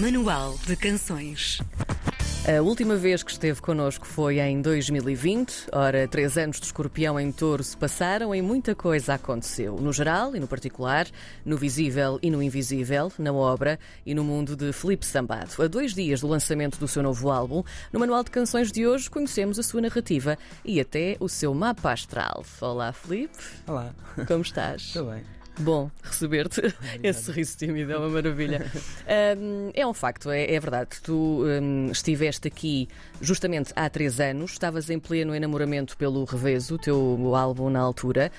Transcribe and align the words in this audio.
Manual 0.00 0.56
de 0.66 0.76
Canções. 0.76 1.58
A 2.46 2.60
última 2.60 2.96
vez 2.96 3.22
que 3.22 3.30
esteve 3.30 3.60
connosco 3.62 4.06
foi 4.06 4.38
em 4.40 4.60
2020. 4.60 5.68
Ora, 5.72 6.06
três 6.08 6.36
anos 6.36 6.58
de 6.60 6.66
escorpião 6.66 7.18
em 7.18 7.30
touro 7.32 7.62
se 7.62 7.76
passaram 7.76 8.34
e 8.34 8.42
muita 8.42 8.74
coisa 8.74 9.14
aconteceu. 9.14 9.76
No 9.76 9.92
geral 9.92 10.34
e 10.36 10.40
no 10.40 10.46
particular, 10.48 11.06
no 11.44 11.56
visível 11.56 12.18
e 12.22 12.30
no 12.30 12.42
invisível, 12.42 13.10
na 13.18 13.32
obra 13.32 13.78
e 14.04 14.14
no 14.14 14.22
mundo 14.24 14.56
de 14.56 14.72
Felipe 14.72 15.06
Sambado. 15.06 15.62
A 15.62 15.66
dois 15.68 15.94
dias 15.94 16.20
do 16.20 16.28
lançamento 16.28 16.78
do 16.78 16.88
seu 16.88 17.02
novo 17.02 17.30
álbum, 17.30 17.62
no 17.92 18.00
Manual 18.00 18.24
de 18.24 18.30
Canções 18.30 18.70
de 18.70 18.86
hoje 18.86 19.08
conhecemos 19.08 19.58
a 19.58 19.62
sua 19.62 19.80
narrativa 19.80 20.36
e 20.64 20.80
até 20.80 21.16
o 21.20 21.28
seu 21.28 21.54
mapa 21.54 21.92
astral. 21.92 22.44
Olá, 22.60 22.92
Felipe. 22.92 23.38
Olá, 23.66 23.94
Como 24.26 24.42
estás? 24.42 24.82
estou 24.82 25.10
bem. 25.10 25.22
Bom 25.58 25.90
receber-te. 26.02 26.62
Esse 27.02 27.24
sorriso 27.24 27.56
tímido 27.56 27.92
é 27.92 27.96
uma 27.96 28.08
maravilha. 28.08 28.66
Um, 29.38 29.70
é 29.72 29.86
um 29.86 29.94
facto, 29.94 30.30
é, 30.30 30.52
é 30.52 30.60
verdade. 30.60 31.00
Tu 31.02 31.44
um, 31.44 31.90
estiveste 31.90 32.48
aqui 32.48 32.88
justamente 33.20 33.72
há 33.76 33.88
três 33.88 34.20
anos, 34.20 34.52
estavas 34.52 34.90
em 34.90 34.98
pleno 34.98 35.34
enamoramento 35.34 35.96
pelo 35.96 36.24
Reveso, 36.24 36.74
o 36.74 36.78
teu 36.78 37.34
álbum 37.34 37.70
na 37.70 37.80
altura, 37.80 38.32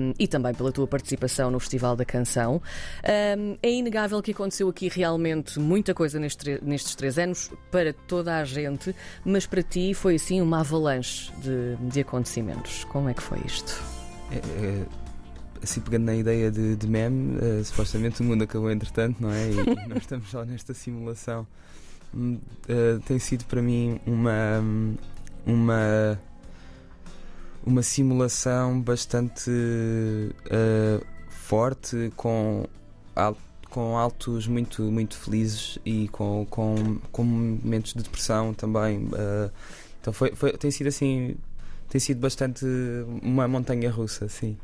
um, 0.00 0.14
e 0.18 0.28
também 0.28 0.54
pela 0.54 0.70
tua 0.70 0.86
participação 0.86 1.50
no 1.50 1.58
Festival 1.58 1.96
da 1.96 2.04
Canção. 2.04 2.62
É 3.02 3.70
inegável 3.70 4.22
que 4.22 4.30
aconteceu 4.30 4.68
aqui 4.68 4.88
realmente 4.88 5.58
muita 5.58 5.94
coisa 5.94 6.18
nestes, 6.18 6.60
nestes 6.62 6.94
três 6.94 7.18
anos 7.18 7.50
para 7.70 7.92
toda 7.92 8.38
a 8.38 8.44
gente, 8.44 8.94
mas 9.24 9.46
para 9.46 9.62
ti 9.62 9.94
foi 9.94 10.16
assim 10.16 10.40
uma 10.40 10.60
avalanche 10.60 11.32
de, 11.38 11.76
de 11.90 12.00
acontecimentos. 12.00 12.84
Como 12.84 13.08
é 13.08 13.14
que 13.14 13.22
foi 13.22 13.40
isto? 13.44 13.82
É, 14.30 14.36
é, 14.36 15.01
assim, 15.62 15.80
pegando 15.80 16.04
na 16.04 16.14
ideia 16.14 16.50
de, 16.50 16.76
de 16.76 16.86
meme, 16.86 17.38
eh, 17.40 17.62
supostamente 17.64 18.20
o 18.20 18.24
mundo 18.24 18.42
acabou 18.44 18.70
entretanto, 18.70 19.16
não 19.20 19.30
é? 19.30 19.50
E, 19.50 19.54
nós 19.88 19.98
estamos 19.98 20.28
só 20.30 20.44
nesta 20.44 20.74
simulação. 20.74 21.46
Hum, 22.14 22.38
eh, 22.68 22.98
tem 23.06 23.18
sido 23.18 23.44
para 23.46 23.62
mim 23.62 24.00
uma. 24.06 24.62
uma 25.46 26.18
uma 27.64 27.80
simulação 27.82 28.80
bastante 28.80 29.48
eh, 30.50 31.00
forte 31.30 32.12
com, 32.16 32.66
al- 33.14 33.36
com 33.70 33.96
altos 33.96 34.48
muito 34.48 34.82
muito 34.90 35.16
felizes 35.16 35.78
e 35.86 36.08
com, 36.08 36.44
com, 36.50 36.98
com 37.12 37.22
momentos 37.22 37.94
de 37.94 38.02
depressão 38.02 38.52
também 38.52 39.08
então 40.00 40.12
foi, 40.12 40.34
foi- 40.34 40.52
tem 40.54 40.72
sido 40.72 40.88
assim 40.88 41.36
tem 41.92 42.00
sido 42.00 42.20
bastante 42.20 42.64
uma 43.22 43.46
montanha 43.46 43.90
russa, 43.90 44.26
sim. 44.26 44.56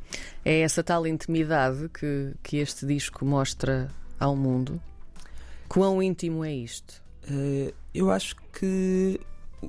É 0.43 0.61
essa 0.61 0.83
tal 0.83 1.07
intimidade 1.07 1.91
que, 1.91 2.33
que 2.43 2.57
este 2.57 2.87
disco 2.87 3.23
mostra 3.23 3.91
ao 4.19 4.34
mundo? 4.34 4.81
Quão 5.69 6.03
íntimo 6.03 6.43
é 6.43 6.55
isto? 6.55 7.03
Eh, 7.31 7.75
eu 7.93 8.11
acho 8.11 8.34
que 8.59 9.21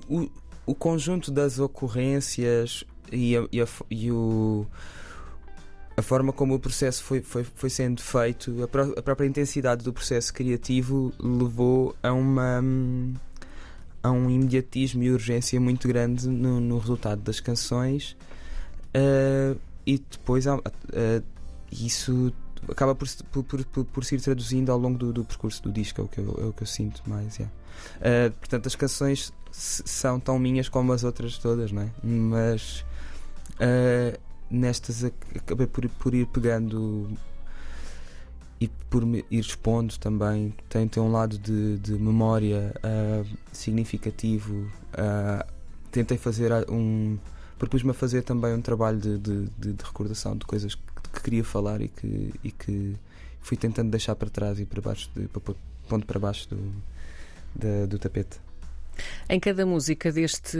o, 0.07 0.30
o 0.65 0.73
conjunto 0.73 1.31
das 1.31 1.59
ocorrências 1.59 2.85
e, 3.11 3.35
a, 3.35 3.45
e, 3.52 3.61
a 3.61 3.67
e 3.91 4.09
o, 4.09 4.65
a 5.97 6.02
forma 6.02 6.31
como 6.31 6.55
o 6.55 6.59
processo 6.61 7.03
foi, 7.03 7.21
foi, 7.21 7.43
foi 7.43 7.69
sendo 7.69 8.02
feito, 8.02 8.63
a, 8.63 8.69
pró- 8.69 8.93
a 8.97 9.02
própria 9.02 9.27
intensidade 9.27 9.83
do 9.83 9.91
processo 9.91 10.33
criativo 10.33 11.11
levou 11.19 11.93
a 12.02 12.13
uma. 12.13 12.63
A 14.09 14.11
um 14.11 14.29
imediatismo 14.29 15.03
e 15.03 15.11
urgência 15.11 15.59
muito 15.59 15.88
grande 15.88 16.27
no, 16.27 16.59
no 16.59 16.77
resultado 16.77 17.21
das 17.21 17.39
canções 17.39 18.15
eh, 18.93 19.55
e 19.85 19.97
depois 19.99 20.45
há- 20.47 20.59
eh, 20.93 21.21
isso 21.71 22.33
acaba 22.67 22.93
por, 22.93 23.07
por, 23.31 23.43
por, 23.65 23.85
por, 23.85 24.03
se 24.05 24.15
ir 24.15 24.21
traduzindo 24.21 24.71
ao 24.71 24.77
longo 24.77 24.97
do, 24.97 25.13
do 25.13 25.23
percurso 25.23 25.63
do 25.63 25.71
disco, 25.71 26.02
é 26.02 26.03
o 26.03 26.07
que 26.07 26.19
eu, 26.19 26.39
é 26.41 26.45
o 26.47 26.53
que 26.53 26.63
eu 26.63 26.67
sinto 26.67 27.02
mais. 27.07 27.37
yeah. 27.37 27.53
Eh, 28.02 28.30
portanto, 28.31 28.67
as 28.67 28.75
canções 28.75 29.31
são 29.52 30.19
tão 30.19 30.37
minhas 30.37 30.67
como 30.69 30.91
as 30.93 31.03
outras 31.03 31.37
todas, 31.37 31.71
não 31.71 31.83
é? 31.83 31.89
Mas 32.03 32.85
eh, 33.59 34.20
nestas 34.49 35.03
ac- 35.05 35.37
acabei 35.37 35.67
por, 35.67 35.87
por 35.89 36.14
ir 36.14 36.26
pegando 36.27 37.09
e 38.59 38.67
por 38.89 39.03
ir 39.03 39.25
expondo 39.31 39.97
também. 39.97 40.53
Tem, 40.67 40.87
tem 40.87 41.02
um 41.02 41.11
lado 41.11 41.37
de, 41.37 41.77
de 41.80 41.93
memória 41.93 42.73
ah, 42.83 43.23
significativo. 43.53 44.70
ah, 44.93 45.45
tentei 45.92 46.17
fazer 46.17 46.52
ah, 46.52 46.65
um. 46.70 47.17
Propus-me 47.58 47.92
a 47.92 47.93
fazer 47.93 48.21
também 48.23 48.53
um 48.53 48.61
trabalho 48.61 48.99
de, 48.99 49.17
de, 49.17 49.45
de- 49.58 49.83
recordação 49.83 50.36
de 50.37 50.45
coisas 50.45 50.75
que, 50.75 50.81
que 51.14 51.21
queria 51.21 51.43
falar 51.43 51.81
e 51.81 51.89
que, 51.89 52.33
e 52.43 52.52
que 52.52 52.95
fui 53.42 53.58
tentando 53.58 53.89
deixar 53.92 54.15
para 54.15 54.30
trás 54.30 54.59
e 54.59 54.65
para 54.65 54.81
baixo, 54.81 55.09
de, 55.15 55.27
para 55.27 55.41
ponto 55.87 56.05
para 56.05 56.20
baixo 56.20 56.47
do, 57.55 57.87
do 57.87 57.99
tapete. 57.99 58.39
Em 59.30 59.39
cada 59.39 59.65
música 59.65 60.11
deste, 60.11 60.58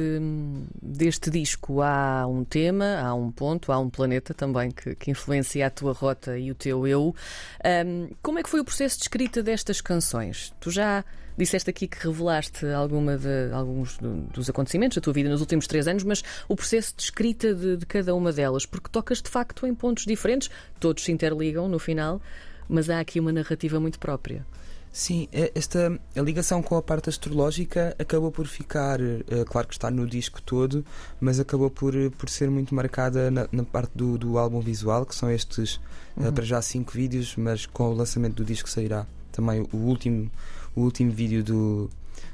deste 0.82 1.30
disco 1.30 1.82
há 1.82 2.26
um 2.28 2.44
tema, 2.44 3.00
há 3.00 3.14
um 3.14 3.32
ponto, 3.32 3.72
há 3.72 3.80
um 3.80 3.90
planeta 3.90 4.34
também 4.34 4.72
que, 4.72 4.96
que 4.96 5.12
influencia 5.12 5.68
a 5.68 5.70
tua 5.70 5.94
rota 5.94 6.38
e 6.38 6.52
o 6.52 6.56
teu 6.56 6.88
eu. 6.88 7.16
Ahm, 7.64 8.10
como 8.22 8.40
é 8.40 8.44
que 8.44 8.50
foi 8.50 8.60
o 8.60 8.66
processo 8.66 8.98
de 8.98 9.04
escrita 9.04 9.42
destas 9.44 9.82
canções? 9.82 10.54
Tu 10.60 10.72
já 10.72 11.04
disseste 11.38 11.70
aqui 11.70 11.88
que 11.88 12.06
revelaste 12.06 12.66
alguma 12.66 13.18
de, 13.18 13.50
alguns 13.54 13.98
do- 13.98 14.24
dos 14.34 14.50
acontecimentos 14.50 14.96
da 14.98 15.02
tua 15.02 15.14
vida 15.14 15.30
nos 15.30 15.40
últimos 15.40 15.68
três 15.68 15.88
anos, 15.88 16.04
mas 16.04 16.22
o 16.50 16.56
processo 16.56 16.94
de 16.98 17.04
escrita 17.04 17.54
de, 17.54 17.78
de 17.78 17.86
cada 17.86 18.14
uma 18.14 18.34
delas, 18.34 18.66
porque 18.66 18.90
tocas 18.92 19.22
de 19.22 19.30
facto 19.30 19.66
em 19.66 19.74
pontos 19.74 20.06
diferentes, 20.06 20.50
todos 20.82 21.04
se 21.04 21.12
interligam 21.14 21.70
no 21.70 21.80
final, 21.80 22.22
mas 22.68 22.90
há 22.90 23.00
aqui 23.00 23.20
uma 23.22 23.32
narrativa 23.32 23.80
muito 23.80 24.00
própria. 24.00 24.46
Sim, 24.92 25.28
eh, 25.32 25.52
esta 25.54 26.00
a 26.16 26.22
ligação 26.22 26.64
com 26.64 26.76
a 26.76 26.82
parte 26.82 27.10
astrológica 27.10 27.96
acabou 28.00 28.32
por 28.32 28.48
ficar, 28.48 29.00
eh, 29.00 29.24
claro 29.46 29.68
que 29.68 29.74
está 29.76 29.90
no 29.92 30.06
disco 30.08 30.42
todo, 30.42 30.84
mas 31.22 31.40
acabou 31.40 31.70
por, 31.70 31.96
eh, 31.96 32.10
por 32.10 32.28
ser 32.28 32.50
muito 32.50 32.74
marcada 32.74 33.30
na, 33.30 33.48
na 33.52 33.64
parte 33.64 33.92
do, 33.96 34.18
do 34.18 34.38
álbum 34.38 34.60
visual, 34.60 35.06
que 35.06 35.16
são 35.16 35.30
estes, 35.30 35.80
eh, 36.20 36.26
Uhum. 36.26 36.34
para 36.34 36.44
já 36.44 36.62
cinco 36.62 36.92
vídeos, 36.92 37.36
mas 37.38 37.66
com 37.68 37.90
o 37.92 37.94
lançamento 37.94 38.36
do 38.38 38.44
disco 38.44 38.68
sairá 38.70 39.06
também 39.32 39.66
o 39.72 39.78
último, 39.78 40.30
o 40.76 40.82
último 40.82 41.12
vídeo 41.12 41.44
do, 41.44 41.90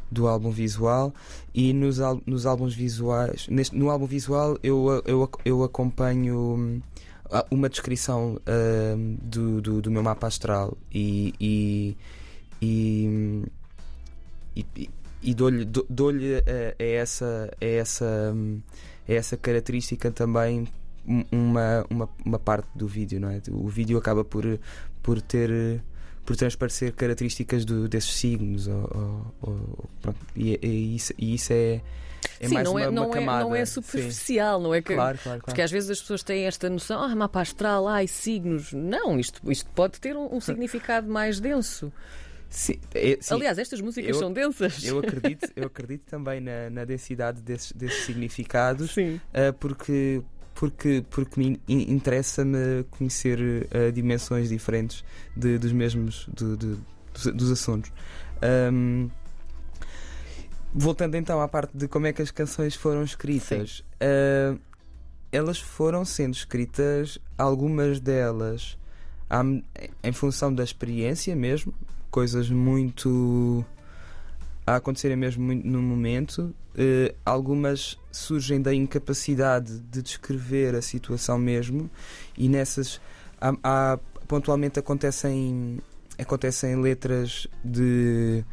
do 0.09 0.25
álbum 0.27 0.49
visual 0.49 1.13
e 1.53 1.71
nos, 1.73 1.97
nos 2.25 2.45
álbuns 2.45 2.73
visuais, 2.73 3.47
neste, 3.49 3.75
no 3.75 3.89
álbum 3.91 4.05
visual 4.07 4.57
eu, 4.63 5.03
eu, 5.05 5.29
eu 5.43 5.61
acompanho 5.63 6.35
hum, 6.57 6.81
a- 7.29 7.45
uma 7.51 7.67
descrição 7.69 8.39
hum, 8.97 9.17
do, 9.21 9.61
do, 9.61 9.81
do 9.81 9.91
meu 9.91 10.01
mapa 10.01 10.25
astral 10.25 10.75
e, 10.91 11.33
e, 11.39 11.97
e, 14.55 14.65
e, 14.75 14.89
e- 15.23 15.33
dou-lhe 15.33 15.65
dou- 15.65 15.85
a, 16.09 16.81
a 16.81 16.85
essa, 16.85 17.51
a, 17.59 17.65
essa, 17.65 18.31
hum, 18.35 18.61
a 19.07 19.13
essa 19.13 19.37
característica 19.37 20.11
também 20.11 20.67
um- 21.07 21.23
uma, 21.31 21.85
uma, 21.89 22.09
uma 22.25 22.39
parte 22.39 22.67
do 22.75 22.87
vídeo, 22.87 23.19
não 23.19 23.29
é? 23.29 23.41
O 23.51 23.67
vídeo 23.67 23.97
acaba 23.97 24.23
por, 24.23 24.59
por 25.03 25.21
ter 25.21 25.81
por 26.25 26.35
transparecer 26.35 26.91
características 26.93 27.63
do, 27.65 27.87
desses 27.87 28.15
signos 28.15 28.67
ou, 28.67 29.31
ou- 29.43 29.87
ou-. 30.03 30.15
E, 30.35 30.57
e 30.59 30.95
isso, 30.95 31.13
e 31.19 31.35
isso 31.35 31.53
é, 31.53 31.81
é 32.39 32.47
Sim, 32.47 32.53
mais 32.55 32.65
não, 32.65 32.71
uma, 32.73 32.81
é, 32.81 32.89
uma 32.89 33.01
não, 33.01 33.11
é, 33.11 33.13
camada. 33.13 33.43
não 33.43 33.55
é 33.55 33.63
Sim. 33.63 33.73
superficial, 33.73 34.59
não 34.59 34.73
é 34.73 34.81
que. 34.81 34.95
Claro, 34.95 35.19
claro, 35.21 35.39
Porque 35.41 35.51
claro. 35.53 35.65
às 35.65 35.69
vezes 35.71 35.89
as 35.91 35.99
pessoas 36.01 36.23
têm 36.23 36.45
esta 36.47 36.67
noção, 36.67 36.99
ah, 37.03 37.15
mapa 37.15 37.41
astral, 37.41 37.87
ai, 37.87 38.07
signos. 38.07 38.73
Não, 38.73 39.19
isto, 39.19 39.39
isto 39.51 39.69
pode 39.75 39.99
ter 39.99 40.17
um, 40.17 40.35
um 40.35 40.41
significado 40.41 41.07
mais 41.07 41.39
denso. 41.39 41.93
Sim, 42.49 42.75
é- 42.93 43.17
sim, 43.19 43.33
Aliás, 43.35 43.57
estas 43.57 43.81
músicas 43.81 44.11
eu- 44.11 44.19
são 44.19 44.31
densas. 44.31 44.83
eu 44.85 44.99
acredito, 44.99 45.49
eu 45.55 45.65
acredito 45.67 46.03
também 46.09 46.39
na, 46.39 46.69
na 46.69 46.85
densidade 46.85 47.41
desses, 47.41 47.71
desses 47.73 48.05
significados 48.05 48.93
Sim. 48.93 49.15
Uh, 49.33 49.53
porque 49.59 50.21
porque 50.53 51.03
porque 51.09 51.37
me 51.37 51.59
in- 51.67 51.91
interessa-me 51.93 52.85
conhecer 52.91 53.39
uh, 53.41 53.91
dimensões 53.91 54.47
diferentes 54.47 55.03
de- 55.35 55.57
dos 55.57 55.73
mesmos 55.73 56.27
de- 56.33 56.55
de- 56.55 56.77
dos, 57.13 57.25
dos 57.33 57.51
assuntos. 57.51 57.91
Um, 58.71 59.09
voltando 60.73 61.15
então 61.15 61.41
à 61.41 61.47
parte 61.47 61.75
de 61.77 61.87
como 61.87 62.07
é 62.07 62.13
que 62.13 62.21
as 62.21 62.31
canções 62.31 62.75
foram 62.75 63.03
escritas, 63.03 63.79
uh, 64.01 64.59
elas 65.31 65.59
foram 65.59 66.05
sendo 66.05 66.33
escritas, 66.33 67.17
algumas 67.37 67.99
delas 67.99 68.77
à 69.29 69.41
em 70.03 70.11
função 70.13 70.53
da 70.53 70.63
experiência 70.63 71.35
mesmo, 71.35 71.73
coisas 72.15 72.49
muito 72.49 73.65
a 74.65 74.77
acontecerem 74.77 75.17
mesmo 75.17 75.43
muito 75.43 75.67
no 75.67 75.81
momento. 75.81 76.55
Eh, 76.77 77.13
algumas 77.25 77.97
surgem 78.09 78.61
da 78.61 78.73
incapacidade 78.73 79.79
de 79.91 80.01
descrever 80.01 80.75
a 80.75 80.81
situação 80.81 81.37
mesmo, 81.37 81.89
e 82.37 82.47
nessas 82.47 83.01
há, 83.41 83.53
há- 83.61 83.99
pontualmente 84.29 84.79
acontecem, 84.79 85.77
acontecem 86.17 86.81
letras 86.81 87.47
de, 87.63 88.45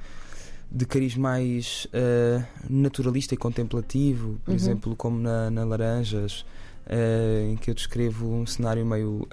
de 0.71 0.85
cariz 0.85 1.17
mais 1.17 1.87
eh, 1.93 2.43
naturalista 2.69 3.35
e 3.35 3.37
contemplativo, 3.37 4.41
por 4.45 4.51
Uhum. 4.51 4.57
exemplo, 4.57 4.97
como 4.97 5.19
na, 5.21 5.51
na 5.53 5.65
Laranjas, 5.65 6.45
eh, 6.87 7.49
em 7.53 7.57
que 7.57 7.71
eu 7.71 7.75
descrevo 7.75 8.27
um 8.29 8.45
cenário 8.45 8.85
meio. 8.85 9.25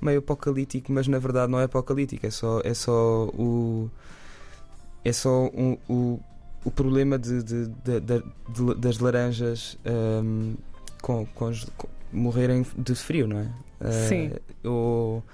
Eh, 0.00 0.04
meio 0.04 0.18
apocalíptico, 0.20 0.92
mas 0.92 1.08
na 1.08 1.18
verdade 1.18 1.50
não 1.50 1.60
é 1.60 1.64
apocalíptico, 1.64 2.26
é 2.26 2.30
só, 2.30 2.60
é 2.64 2.74
só 2.74 3.24
o, 3.26 3.90
é 5.04 5.12
só 5.12 5.46
um, 5.46 5.76
o, 5.88 6.20
o 6.64 6.70
problema 6.70 7.18
de, 7.18 7.42
de, 7.42 7.66
de, 7.66 8.74
das 8.76 8.98
laranjas 8.98 9.78
um, 9.86 10.54
com, 11.02 11.26
com, 11.26 11.52
com, 11.76 11.88
morrerem 12.12 12.64
de 12.76 12.94
frio, 12.94 13.26
não 13.26 13.38
é? 13.38 13.48
Sim. 14.08 14.32
Uh, 14.64 14.68
ou, 14.68 15.24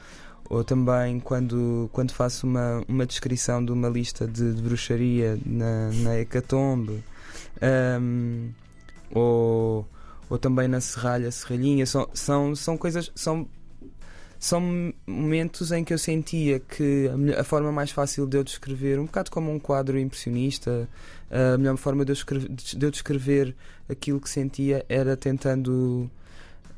ou 0.51 0.65
também 0.65 1.19
quando, 1.21 1.89
quando 1.93 2.13
faço 2.13 2.47
uma, 2.47 2.85
uma 2.87 3.07
descrição 3.07 3.65
de 3.65 3.73
uma 3.73 3.89
lista 3.89 4.27
de, 4.27 4.53
de 4.53 4.63
bruxaria 4.63 5.39
na, 5.45 5.91
na 6.03 6.19
Hecatombe, 6.19 7.03
um, 8.01 8.51
ou, 9.15 9.87
ou 10.29 10.39
também 10.39 10.69
na 10.69 10.81
Serralha, 10.81 11.31
Serralhinha, 11.31 11.87
são, 11.87 12.09
são, 12.13 12.55
são 12.55 12.77
coisas. 12.77 13.11
São, 13.15 13.49
são 14.45 14.93
momentos 15.07 15.73
em 15.73 15.83
que 15.83 15.95
eu 15.95 15.97
sentia 15.97 16.61
que 16.61 17.11
a, 17.35 17.43
forma 17.43 17.73
mais 17.73 17.91
fácil 17.91 18.27
de 18.27 18.37
eu 18.37 18.45
descrever, 18.45 19.01
um 19.01 19.07
bocado 19.07 19.31
como 19.31 19.51
um 19.51 19.59
quadro 19.59 19.99
impressionista, 19.99 20.87
a 21.31 21.57
melhor 21.57 21.79
forma 21.79 22.05
de 22.05 22.13
eu, 22.13 22.13
escrever, 22.13 22.51
de 22.51 22.85
eu 22.85 22.91
descrever 22.91 23.57
aquilo 23.89 24.21
que 24.21 24.29
sentia 24.29 24.85
era 24.87 25.17
tentando 25.17 26.11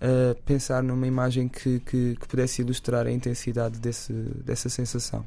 uh, 0.00 0.40
pensar 0.44 0.80
numa 0.80 1.08
imagem 1.08 1.48
que, 1.48 1.80
que, 1.80 2.14
que, 2.14 2.28
pudesse 2.28 2.62
ilustrar 2.62 3.04
a 3.04 3.10
intensidade 3.10 3.80
desse, 3.80 4.12
dessa 4.12 4.68
sensação. 4.68 5.26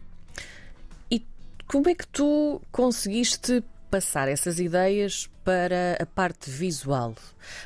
E 1.12 1.22
como 1.68 1.90
é 1.90 1.94
que 1.94 2.08
tu 2.08 2.62
conseguiste 2.72 3.62
passar 3.90 4.28
essas 4.28 4.60
ideias 4.60 5.30
para 5.44 5.98
a 6.00 6.06
parte 6.06 6.50
visual, 6.50 7.16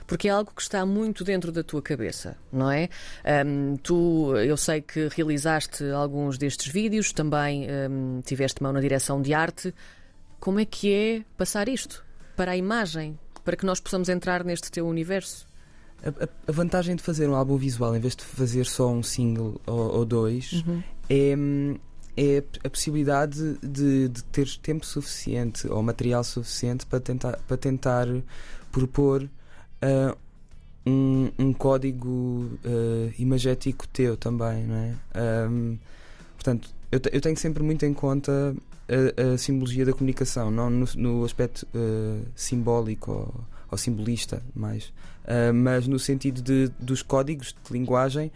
porque 0.07 0.27
é 0.27 0.31
algo 0.31 0.51
que 0.55 0.61
está 0.61 0.85
muito 0.85 1.23
dentro 1.23 1.51
da 1.51 1.63
tua 1.63 1.81
cabeça, 1.81 2.37
não 2.51 2.71
é? 2.71 2.89
Um, 3.45 3.75
tu, 3.77 4.35
eu 4.37 4.55
sei 4.55 4.81
que 4.81 5.09
realizaste 5.09 5.83
alguns 5.91 6.37
destes 6.37 6.71
vídeos, 6.71 7.11
também 7.11 7.67
um, 7.69 8.21
tiveste 8.21 8.63
mão 8.63 8.71
na 8.71 8.79
direção 8.79 9.21
de 9.21 9.33
arte. 9.33 9.73
Como 10.39 10.59
é 10.59 10.65
que 10.65 10.93
é 10.93 11.23
passar 11.37 11.67
isto 11.67 12.05
para 12.35 12.51
a 12.51 12.57
imagem, 12.57 13.19
para 13.43 13.57
que 13.57 13.65
nós 13.65 13.79
possamos 13.79 14.07
entrar 14.07 14.43
neste 14.43 14.71
teu 14.71 14.87
universo? 14.87 15.45
A, 16.05 16.27
a 16.47 16.51
vantagem 16.51 16.95
de 16.95 17.03
fazer 17.03 17.29
um 17.29 17.35
álbum 17.35 17.57
visual 17.57 17.95
em 17.95 17.99
vez 17.99 18.15
de 18.15 18.23
fazer 18.23 18.65
só 18.65 18.89
um 18.89 19.03
single 19.03 19.59
ou, 19.65 19.97
ou 19.97 20.05
dois 20.05 20.51
uhum. 20.53 20.83
é 21.09 21.35
hum, 21.37 21.75
é 22.15 22.43
a 22.63 22.69
possibilidade 22.69 23.57
de, 23.61 24.07
de 24.07 24.23
ter 24.25 24.47
tempo 24.57 24.85
suficiente 24.85 25.67
ou 25.67 25.81
material 25.81 26.23
suficiente 26.23 26.85
para 26.85 26.99
tentar, 26.99 27.39
para 27.47 27.57
tentar 27.57 28.07
propor 28.71 29.23
uh, 29.23 30.17
um, 30.85 31.31
um 31.39 31.53
código 31.53 32.49
uh, 32.65 33.13
imagético 33.17 33.87
teu 33.87 34.15
também, 34.15 34.63
não 34.65 34.75
é? 34.75 34.95
Um, 35.49 35.77
portanto, 36.35 36.69
eu, 36.91 36.99
eu, 37.11 37.21
tenho 37.21 37.37
sempre 37.37 37.63
muito 37.63 37.85
em 37.85 37.93
conta 37.93 38.55
a, 38.87 39.33
a 39.33 39.37
simbologia 39.37 39.85
da 39.85 39.93
comunicação, 39.93 40.51
não 40.51 40.69
no, 40.69 40.87
no 40.95 41.25
aspecto 41.25 41.65
uh, 41.73 42.25
simbólico 42.35 43.11
ou, 43.11 43.45
ou, 43.71 43.77
simbolista, 43.77 44.43
mais, 44.53 44.93
mas 45.55 45.87
no 45.87 45.97
sentido 45.97 46.41
de, 46.41 46.67
dos 46.77 47.01
códigos 47.01 47.55
de 47.65 47.73
linguagem 47.73 48.29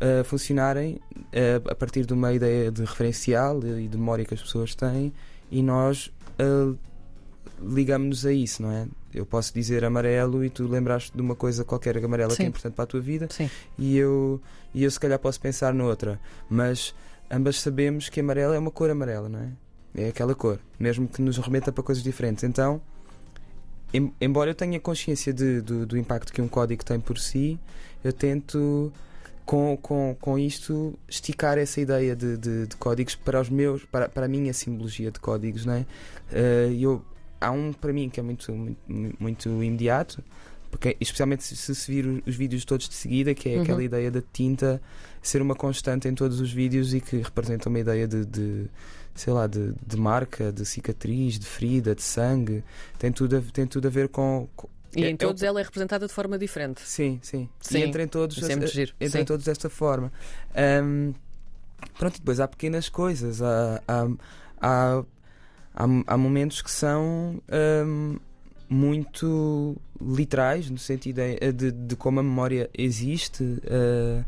uh, 0.00 0.24
funcionarem 0.24 1.00
uh, 1.16 1.70
a 1.70 1.74
partir 1.74 2.06
de 2.06 2.12
uma 2.12 2.32
ideia 2.32 2.70
de 2.70 2.82
referencial 2.82 3.60
e 3.64 3.86
de 3.86 3.96
memória 3.96 4.24
que 4.24 4.34
as 4.34 4.42
pessoas 4.42 4.74
têm 4.74 5.12
e 5.50 5.62
nós 5.62 6.12
uh, 6.40 6.76
ligamos-nos 7.62 8.24
a 8.24 8.32
isso, 8.32 8.62
não 8.62 8.70
é? 8.72 8.86
Eu 9.12 9.26
posso 9.26 9.52
dizer 9.52 9.84
amarelo 9.84 10.44
e 10.44 10.50
tu 10.50 10.66
lembraste 10.66 11.12
de 11.14 11.20
uma 11.20 11.34
coisa 11.34 11.64
qualquer 11.64 12.02
amarela 12.02 12.30
Sim. 12.30 12.36
que 12.36 12.42
é 12.44 12.46
importante 12.46 12.74
para 12.74 12.84
a 12.84 12.86
tua 12.86 13.00
vida 13.00 13.28
Sim. 13.30 13.50
e 13.76 13.96
eu, 13.96 14.40
e 14.72 14.84
eu 14.84 14.90
se 14.90 14.98
calhar 14.98 15.18
posso 15.18 15.40
pensar 15.40 15.74
noutra, 15.74 16.18
mas 16.48 16.94
ambas 17.30 17.60
sabemos 17.60 18.08
que 18.08 18.20
amarelo 18.20 18.54
é 18.54 18.58
uma 18.58 18.70
cor 18.70 18.88
amarela, 18.88 19.28
não 19.28 19.40
é? 19.40 19.50
É 19.92 20.08
aquela 20.08 20.34
cor, 20.36 20.60
mesmo 20.78 21.08
que 21.08 21.20
nos 21.20 21.36
remeta 21.38 21.72
para 21.72 21.82
coisas 21.82 22.02
diferentes. 22.04 22.44
Então, 22.44 22.80
embora 24.20 24.50
eu 24.50 24.54
tenha 24.54 24.78
consciência 24.78 25.32
de, 25.32 25.60
do, 25.60 25.84
do 25.84 25.98
impacto 25.98 26.32
que 26.32 26.40
um 26.40 26.46
código 26.46 26.84
tem 26.84 27.00
por 27.00 27.18
si, 27.18 27.58
eu 28.04 28.12
tento 28.12 28.92
com, 29.44 29.76
com, 29.76 30.16
com 30.20 30.38
isto 30.38 30.98
esticar 31.08 31.58
essa 31.58 31.80
ideia 31.80 32.14
de, 32.14 32.36
de, 32.36 32.66
de, 32.66 32.76
códigos 32.76 33.14
para 33.14 33.40
os 33.40 33.48
meus 33.48 33.84
para, 33.84 34.08
para 34.08 34.26
a 34.26 34.28
minha 34.28 34.52
simbologia 34.52 35.10
de 35.10 35.18
códigos 35.18 35.64
não 35.64 35.74
é? 35.74 35.86
Uh, 36.30 36.72
eu, 36.80 37.04
há 37.40 37.50
um 37.50 37.72
para 37.72 37.92
mim 37.92 38.08
que 38.08 38.20
é 38.20 38.22
muito, 38.22 38.52
muito, 38.52 39.18
muito 39.18 39.48
imediato 39.48 40.22
porque 40.70 40.96
especialmente 41.00 41.42
se, 41.42 41.74
se 41.74 41.90
vir 41.90 42.22
os 42.24 42.36
vídeos 42.36 42.64
todos 42.64 42.88
de 42.88 42.94
seguida 42.94 43.34
que 43.34 43.48
é 43.48 43.56
uhum. 43.56 43.62
aquela 43.62 43.82
ideia 43.82 44.10
da 44.10 44.22
tinta 44.32 44.80
ser 45.20 45.42
uma 45.42 45.54
constante 45.54 46.06
em 46.06 46.14
todos 46.14 46.40
os 46.40 46.52
vídeos 46.52 46.94
e 46.94 47.00
que 47.00 47.16
representa 47.16 47.68
uma 47.68 47.80
ideia 47.80 48.06
de, 48.06 48.24
de 48.24 48.66
sei 49.14 49.32
lá 49.32 49.46
de, 49.46 49.74
de 49.84 49.96
marca 49.96 50.52
de 50.52 50.64
cicatriz 50.64 51.38
de 51.38 51.46
ferida 51.46 51.94
de 51.94 52.02
sangue 52.02 52.62
tem 52.98 53.10
tudo 53.10 53.36
a, 53.36 53.40
tem 53.52 53.66
tudo 53.66 53.88
a 53.88 53.90
ver 53.90 54.08
com, 54.08 54.48
com 54.54 54.68
e 54.94 55.04
é, 55.04 55.10
em 55.10 55.16
todos 55.16 55.42
é 55.42 55.46
o... 55.46 55.48
ela 55.48 55.60
é 55.60 55.62
representada 55.62 56.06
de 56.06 56.12
forma 56.12 56.38
diferente. 56.38 56.80
Sim, 56.82 57.18
sim. 57.22 57.48
sim. 57.60 57.78
E 57.78 57.82
entra 57.82 58.02
em 58.02 58.08
todos, 58.08 58.36
é 58.42 58.66
giro. 58.66 58.92
Entra 59.00 59.20
em 59.20 59.24
todos 59.24 59.44
desta 59.44 59.70
forma. 59.70 60.12
Um, 60.82 61.12
pronto, 61.98 62.18
depois 62.18 62.40
há 62.40 62.48
pequenas 62.48 62.88
coisas. 62.88 63.40
Há, 63.40 63.82
há, 63.86 64.08
há, 64.60 65.04
há, 65.74 65.84
há 66.06 66.16
momentos 66.16 66.62
que 66.62 66.70
são 66.70 67.40
um, 67.86 68.18
muito 68.68 69.76
literais, 70.00 70.70
no 70.70 70.78
sentido 70.78 71.20
de, 71.54 71.72
de, 71.72 71.96
como 71.96 72.20
a 72.20 72.22
memória 72.22 72.68
existe. 72.76 73.42
Uh, 73.42 74.24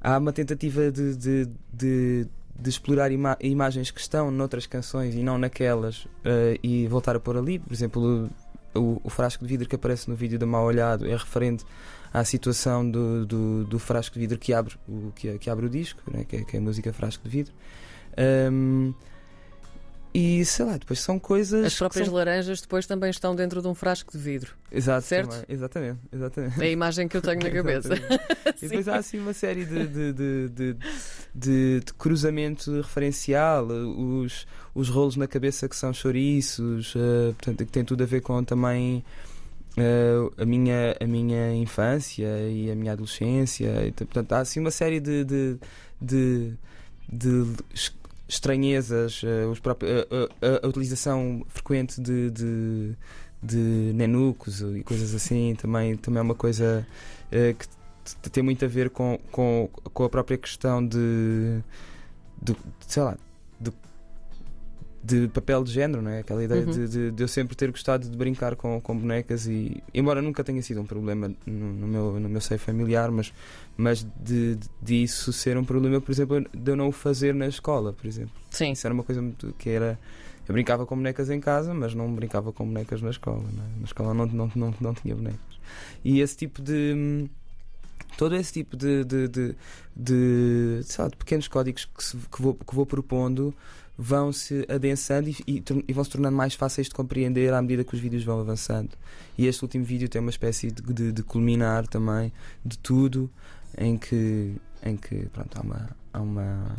há 0.00 0.18
uma 0.18 0.32
tentativa 0.32 0.90
de, 0.90 1.16
de, 1.16 1.48
de 1.72 2.28
de 2.60 2.68
explorar 2.68 3.10
ima 3.10 3.36
imagens 3.40 3.90
que 3.90 4.00
estão 4.00 4.30
noutras 4.30 4.66
canções 4.66 5.14
e 5.14 5.22
não 5.22 5.38
naquelas 5.38 6.04
uh, 6.04 6.58
e 6.62 6.86
voltar 6.86 7.16
a 7.16 7.20
pôr 7.20 7.36
ali. 7.36 7.58
Por 7.58 7.72
exemplo, 7.72 8.28
o, 8.74 9.00
o, 9.02 9.10
frasco 9.10 9.44
de 9.44 9.48
vidro 9.48 9.68
que 9.68 9.74
aparece 9.74 10.08
no 10.08 10.16
vídeo 10.16 10.38
da 10.38 10.46
Mal 10.46 10.64
Olhado 10.64 11.06
é 11.06 11.12
referente 11.12 11.64
à 12.12 12.24
situação 12.24 12.88
do, 12.88 13.26
do, 13.26 13.64
do 13.64 13.78
frasco 13.78 14.14
de 14.14 14.20
vidro 14.20 14.38
que 14.38 14.52
abre 14.52 14.74
o, 14.88 15.12
que, 15.14 15.38
que 15.38 15.50
abre 15.50 15.66
o 15.66 15.68
disco, 15.68 16.00
né? 16.10 16.24
que, 16.24 16.36
é, 16.36 16.44
que, 16.44 16.56
é, 16.56 16.58
a 16.58 16.62
música 16.62 16.92
Frasco 16.92 17.24
de 17.24 17.30
Vidro. 17.30 17.52
Um, 18.52 18.92
e 20.12 20.44
sei 20.44 20.64
lá, 20.64 20.76
depois 20.76 20.98
são 21.00 21.18
coisas. 21.20 21.66
As 21.66 21.74
próprias 21.76 22.06
são... 22.06 22.14
laranjas 22.14 22.60
depois 22.60 22.84
também 22.84 23.10
estão 23.10 23.34
dentro 23.34 23.62
de 23.62 23.68
um 23.68 23.74
frasco 23.74 24.10
de 24.10 24.18
vidro. 24.18 24.54
Exato, 24.70 25.06
certo? 25.06 25.30
Também. 25.30 25.44
Exatamente, 25.48 25.98
exatamente. 26.12 26.60
É 26.60 26.64
a 26.64 26.70
imagem 26.70 27.06
que 27.06 27.16
eu 27.16 27.22
tenho 27.22 27.40
na 27.40 27.50
cabeça. 27.50 27.94
e 27.94 28.66
depois 28.66 28.88
há 28.88 28.96
assim 28.96 29.18
uma 29.18 29.32
série 29.32 29.64
de, 29.64 29.86
de, 29.86 30.12
de, 30.12 30.48
de, 30.48 31.80
de 31.80 31.92
cruzamento 31.96 32.72
referencial, 32.80 33.66
os, 33.66 34.48
os 34.74 34.88
rolos 34.88 35.14
na 35.14 35.28
cabeça 35.28 35.68
que 35.68 35.76
são 35.76 35.92
chouriços, 35.92 36.94
uh, 36.96 37.32
portanto, 37.34 37.64
que 37.64 37.72
tem 37.72 37.84
tudo 37.84 38.02
a 38.02 38.06
ver 38.06 38.20
com 38.20 38.42
também. 38.42 39.04
Uh, 39.78 40.32
a, 40.36 40.44
minha, 40.44 40.96
a 41.00 41.06
minha 41.06 41.54
infância 41.54 42.26
e 42.50 42.68
a 42.68 42.74
minha 42.74 42.92
adolescência, 42.92 43.86
e, 43.86 43.92
portanto, 43.92 44.32
há 44.32 44.40
assim 44.40 44.58
uma 44.58 44.72
série 44.72 44.98
de, 44.98 45.24
de, 45.24 45.58
de, 46.02 46.52
de 47.08 47.46
estranhezas, 48.30 49.22
os 49.50 49.58
próprios, 49.58 49.92
a, 49.92 50.66
a, 50.66 50.68
utilização 50.68 51.44
frequente 51.48 52.00
de, 52.00 52.30
de, 52.30 52.96
de 53.42 53.92
nenucos 53.94 54.60
e 54.60 54.82
coisas 54.82 55.14
assim 55.14 55.54
também, 55.56 55.96
também 55.96 56.20
é 56.20 56.22
uma 56.22 56.34
coisa 56.34 56.86
que 58.22 58.30
tem 58.30 58.42
muito 58.42 58.64
a 58.64 58.68
ver 58.68 58.90
com, 58.90 59.18
com, 59.30 59.68
com 59.92 60.04
a 60.04 60.08
própria 60.08 60.38
questão 60.38 60.86
de, 60.86 61.60
de 62.40 62.56
sei 62.86 63.02
lá, 63.02 63.16
de 65.02 65.28
papel 65.28 65.64
de 65.64 65.72
género, 65.72 66.02
não 66.02 66.10
é? 66.10 66.20
Aquela 66.20 66.44
ideia 66.44 66.64
uhum. 66.64 66.70
de, 66.70 66.88
de, 66.88 67.10
de, 67.10 67.22
eu 67.22 67.28
sempre 67.28 67.56
ter 67.56 67.70
gostado 67.70 68.08
de 68.08 68.16
brincar 68.16 68.54
com, 68.54 68.80
com 68.80 68.96
bonecas 68.96 69.46
e 69.46 69.82
embora 69.94 70.20
nunca 70.20 70.44
tenha 70.44 70.62
sido 70.62 70.80
um 70.80 70.84
problema 70.84 71.32
no, 71.46 71.72
no 71.72 71.86
meu, 71.86 72.20
no 72.20 72.28
meu 72.28 72.40
seio 72.40 72.60
familiar, 72.60 73.10
mas, 73.10 73.32
mas 73.76 74.06
de, 74.22 74.58
de, 74.80 75.02
isso 75.02 75.32
ser 75.32 75.56
um 75.56 75.64
problema, 75.64 76.00
por 76.00 76.12
exemplo, 76.12 76.44
de 76.52 76.70
eu 76.70 76.76
não 76.76 76.88
o 76.88 76.92
fazer 76.92 77.34
na 77.34 77.46
escola, 77.46 77.92
por 77.92 78.06
exemplo. 78.06 78.32
Sim. 78.50 78.72
Isso 78.72 78.86
era 78.86 78.92
uma 78.92 79.02
coisa 79.02 79.22
muito, 79.22 79.54
que 79.58 79.70
era. 79.70 79.98
Eu 80.46 80.52
brincava 80.52 80.84
com 80.84 80.96
bonecas 80.96 81.30
em 81.30 81.40
casa, 81.40 81.72
mas 81.72 81.94
não 81.94 82.12
brincava 82.12 82.52
com 82.52 82.66
bonecas 82.66 83.00
na 83.00 83.10
escola. 83.10 83.42
É? 83.42 83.78
Na 83.78 83.84
escola 83.84 84.12
não, 84.12 84.26
não, 84.26 84.50
não, 84.54 84.74
não 84.80 84.94
tinha 84.94 85.14
bonecas. 85.14 85.40
E 86.04 86.20
esse 86.20 86.36
tipo 86.36 86.60
de 86.60 87.28
todo 88.16 88.34
esse 88.36 88.52
tipo 88.52 88.76
de, 88.76 89.04
de, 89.04 89.28
de, 89.28 89.56
de, 89.96 90.80
lá, 90.98 91.08
de 91.08 91.16
pequenos 91.16 91.48
códigos 91.48 91.84
que, 91.84 92.04
se, 92.04 92.16
que, 92.16 92.42
vou, 92.42 92.54
que 92.54 92.74
vou 92.74 92.84
propondo 92.84 93.54
vão 94.02 94.32
se 94.32 94.64
adensando 94.66 95.28
e, 95.28 95.36
e, 95.46 95.64
e, 95.86 95.92
vão 95.92 96.02
se 96.02 96.08
tornando 96.08 96.34
mais 96.34 96.54
fáceis 96.54 96.88
de 96.88 96.94
compreender 96.94 97.52
à 97.52 97.60
medida 97.60 97.84
que 97.84 97.94
os 97.94 98.00
vídeos 98.00 98.24
vão 98.24 98.40
avançando. 98.40 98.88
E 99.36 99.46
este 99.46 99.62
último 99.62 99.84
vídeo 99.84 100.08
tem 100.08 100.22
uma 100.22 100.30
espécie 100.30 100.70
de, 100.70 100.82
de, 100.82 101.12
de 101.12 101.22
culminar 101.22 101.86
também 101.86 102.32
de 102.64 102.78
tudo, 102.78 103.30
em 103.76 103.98
que, 103.98 104.56
em 104.82 104.96
que 104.96 105.26
pronto, 105.26 105.58
há 105.58 105.60
uma. 105.60 105.90
Há 106.12 106.20
uma 106.20 106.76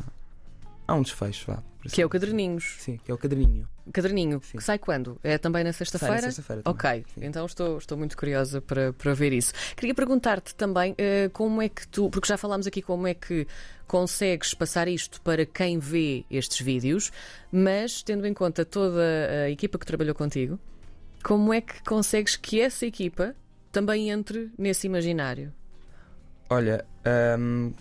há 0.92 0.96
um 0.96 1.02
desfecho, 1.02 1.52
vá. 1.52 1.64
Que 1.92 2.02
é 2.02 2.06
o 2.06 2.10
Caderninhos. 2.10 2.76
Sim, 2.80 3.00
que 3.04 3.10
é 3.10 3.14
o 3.14 3.18
caderninho. 3.18 3.68
Caderninho, 3.92 4.40
Sim. 4.44 4.58
que 4.60 4.64
sai 4.64 4.78
quando? 4.78 5.18
É 5.24 5.40
também 5.40 5.64
na 5.64 5.74
Sai 5.74 5.80
sexta-feira? 5.80 6.16
na 6.16 6.22
sexta-feira. 6.22 6.62
Ok, 6.66 7.06
Sim. 7.16 7.22
então 7.26 7.44
estou, 7.46 7.80
estou 7.80 7.98
muito 7.98 8.16
curiosa 8.16 8.62
para, 8.62 8.94
para 8.94 9.14
ver 9.16 9.34
isso. 9.34 9.52
Queria 9.76 9.96
perguntar-te 9.96 10.54
também 10.54 10.94
eh, 11.00 11.30
como 11.34 11.60
é 11.60 11.68
que 11.68 11.88
tu, 11.88 12.08
porque 12.12 12.28
já 12.28 12.38
falámos 12.38 12.68
aqui 12.68 12.84
como 12.84 13.08
é 13.08 13.16
que 13.16 13.48
consegues 13.88 14.54
passar 14.54 14.88
isto 14.88 15.20
para 15.22 15.44
quem 15.44 15.80
vê 15.80 16.24
estes 16.30 16.62
vídeos, 16.64 17.12
mas 17.52 18.04
tendo 18.04 18.28
em 18.28 18.34
conta 18.34 18.64
toda 18.64 19.02
a 19.46 19.50
equipa 19.50 19.80
que 19.80 19.86
trabalhou 19.86 20.14
contigo, 20.14 20.60
como 21.24 21.52
é 21.52 21.62
que 21.62 21.82
consegues 21.84 22.36
que 22.36 22.62
essa 22.62 22.86
equipa 22.86 23.36
também 23.72 24.12
entre 24.12 24.52
nesse 24.56 24.86
imaginário? 24.86 25.52
Olha, 26.48 26.86
hum, 27.40 27.74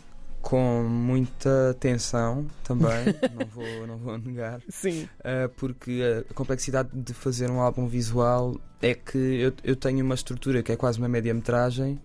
com 0.43 0.83
muita 0.85 1.77
tensão 1.79 2.47
também, 2.65 3.05
não, 3.39 3.47
vou, 3.47 3.87
não 3.87 3.97
vou 3.99 4.19
negar, 4.19 4.61
Sim. 4.69 5.09
uh, 5.21 5.49
porque 5.57 6.01
a 6.31 6.35
complexidade 6.35 6.89
de 6.93 7.13
fazer 7.13 7.51
um 7.51 7.61
álbum 7.61 7.87
visual 7.87 8.57
é 8.81 8.95
que 8.95 9.19
eu, 9.19 9.53
eu 9.63 9.77
tenho 9.77 10.05
uma 10.05 10.15
estrutura 10.15 10.63
que 10.63 10.73
é 10.73 10.77
quase 10.77 10.99
uma 10.99 11.09
média-metragem 11.09 12.01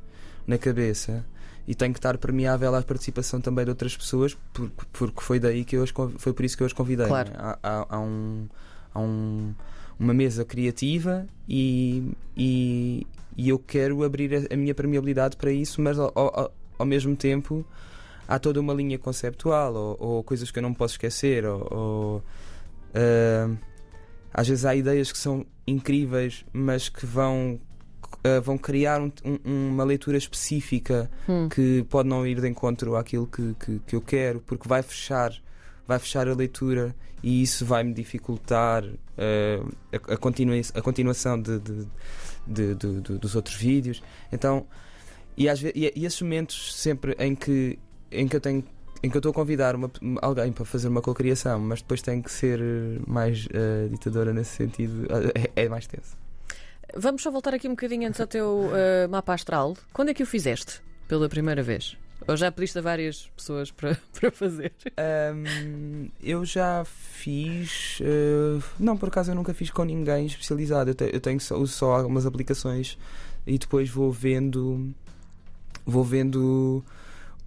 na 0.45 0.57
cabeça 0.57 1.25
e 1.67 1.73
tenho 1.73 1.93
que 1.93 1.99
estar 1.99 2.17
permeável 2.17 2.75
à 2.75 2.81
participação 2.81 3.39
também 3.41 3.63
de 3.65 3.71
outras 3.71 3.95
pessoas, 3.97 4.37
por- 4.53 4.69
porque 4.93 5.21
foi 5.21 5.39
daí 5.39 5.63
que 5.65 5.75
eu 5.77 5.83
as, 5.83 5.91
foi 6.17 6.33
por 6.33 6.45
isso 6.45 6.55
que 6.57 6.61
eu 6.63 6.67
as 6.67 6.73
convidei. 6.73 7.07
Claro. 7.07 7.29
né? 7.31 7.35
Há, 7.39 7.57
há- 7.63 7.85
há 7.89 7.99
um, 7.99 8.47
há 8.93 8.99
um- 8.99 9.55
uma 9.97 10.13
mesa 10.13 10.43
criativa 10.45 11.25
e, 11.47 12.11
e, 12.37 13.07
e 13.37 13.49
eu 13.49 13.57
quero 13.57 14.03
abrir 14.03 14.35
a, 14.35 14.53
a 14.53 14.57
minha 14.57 14.75
permeabilidade 14.75 15.37
para 15.37 15.51
isso, 15.51 15.81
mas 15.81 15.97
ao, 15.97 16.11
ao- 16.13 16.53
ao 16.77 16.85
mesmo 16.85 17.15
tempo 17.15 17.65
há 18.27 18.39
toda 18.39 18.59
uma 18.59 18.73
linha 18.73 18.97
conceptual 18.99 19.73
ou, 19.73 19.97
ou 19.99 20.23
coisas 20.23 20.49
que 20.51 20.59
eu 20.59 20.63
não 20.63 20.73
posso 20.73 20.93
esquecer 20.95 21.45
ou, 21.45 21.67
ou, 21.71 22.23
ah, 22.93 23.49
às 24.33 24.47
vezes 24.47 24.65
há 24.65 24.75
ideias 24.75 25.11
que 25.11 25.17
são 25.17 25.45
incríveis 25.67 26.45
mas 26.53 26.89
que 26.89 27.05
vão 27.05 27.59
ah, 28.23 28.39
vão 28.39 28.57
criar 28.57 29.01
um- 29.01 29.11
um- 29.23 29.69
uma 29.69 29.83
leitura 29.83 30.17
específica 30.17 31.09
Hum. 31.27 31.49
que 31.49 31.83
pode 31.89 32.07
não 32.09 32.25
ir 32.25 32.39
de 32.41 32.47
encontro 32.47 32.95
àquilo 32.95 33.27
que, 33.27 33.55
que, 33.59 33.79
que 33.85 33.95
eu 33.95 34.01
quero 34.01 34.39
porque 34.41 34.67
vai 34.67 34.81
fechar 34.81 35.31
vai 35.87 35.99
fechar 35.99 36.27
a 36.27 36.33
leitura 36.33 36.95
e 37.23 37.41
isso 37.43 37.65
vai 37.65 37.83
me 37.83 37.93
dificultar 37.93 38.83
ah, 39.17 39.65
a, 40.09 40.13
a, 40.13 40.17
continua, 40.17 40.55
a 40.73 40.81
continuação 40.81 41.39
de, 41.41 41.59
de- 41.59 41.87
de- 42.47 42.75
de- 42.75 43.17
dos 43.17 43.35
outros 43.35 43.55
vídeos 43.55 44.01
então 44.31 44.65
e, 45.37 45.49
às 45.49 45.59
ve- 45.59 45.73
e, 45.75 45.91
e 45.95 46.05
esses 46.05 46.21
momentos 46.21 46.75
sempre 46.75 47.15
em 47.19 47.35
que 47.35 47.77
em 48.11 48.27
que 48.27 48.35
eu 48.35 48.41
tenho 48.41 48.63
em 49.03 49.09
que 49.09 49.17
eu 49.17 49.19
estou 49.19 49.29
a 49.29 49.33
convidar 49.33 49.75
uma- 49.75 49.91
alguém 50.21 50.51
para 50.51 50.65
fazer 50.65 50.87
uma 50.87 51.01
cocriação, 51.01 51.59
mas 51.59 51.79
depois 51.81 52.01
tenho 52.01 52.23
que 52.23 52.31
ser 52.31 52.59
eh, 52.59 52.99
mais 53.05 53.47
eh, 53.53 53.87
ditadora 53.91 54.33
nesse 54.33 54.55
sentido, 54.55 55.05
eh, 55.35 55.51
é, 55.55 55.65
é 55.65 55.69
mais 55.69 55.85
tenso. 55.85 56.17
Vamos 56.95 57.21
só 57.21 57.29
voltar 57.29 57.53
aqui 57.53 57.67
um 57.67 57.71
bocadinho 57.71 58.07
antes 58.07 58.19
ao 58.19 58.25
teu 58.25 58.71
eh, 58.73 59.05
mapa 59.07 59.33
astral. 59.33 59.75
Quando 59.93 60.09
é 60.09 60.13
que 60.13 60.23
o 60.23 60.25
fizeste 60.25 60.81
pela 61.07 61.29
primeira 61.29 61.61
vez? 61.61 61.95
Ou 62.27 62.35
já 62.35 62.51
pediste 62.51 62.79
a 62.79 62.81
várias 62.81 63.27
pessoas 63.35 63.69
para, 63.69 63.95
para 64.19 64.31
fazer? 64.31 64.71
Ahm, 64.97 66.07
eu 66.23 66.43
já 66.45 66.83
fiz. 66.85 67.99
eh, 68.01 68.59
não, 68.79 68.97
por 68.97 69.09
acaso 69.09 69.29
eu 69.31 69.35
nunca 69.35 69.53
fiz 69.53 69.69
com 69.69 69.83
ninguém 69.83 70.25
especializado. 70.25 70.89
Eu, 70.91 70.95
te- 70.95 71.11
eu 71.13 71.19
tenho 71.21 71.39
só, 71.39 71.57
uso 71.57 71.73
só 71.73 71.93
algumas 71.95 72.25
aplicações 72.25 72.97
e 73.45 73.57
depois 73.59 73.87
vou 73.89 74.11
vendo. 74.11 74.91
Vou 75.85 76.03
vendo 76.03 76.83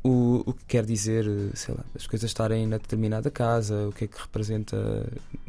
o, 0.02 0.42
o 0.46 0.52
que 0.52 0.64
quer 0.66 0.84
dizer, 0.84 1.24
sei 1.54 1.74
lá, 1.74 1.84
as 1.94 2.06
coisas 2.06 2.30
estarem 2.30 2.66
na 2.66 2.78
determinada 2.78 3.30
casa, 3.30 3.88
o 3.88 3.92
que 3.92 4.04
é 4.04 4.06
que 4.08 4.18
representa. 4.20 4.76